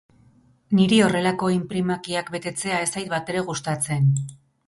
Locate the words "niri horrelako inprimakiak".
0.77-2.33